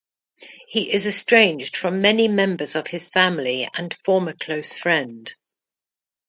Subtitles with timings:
[0.67, 5.31] He is estranged from many members of his family and former close friend.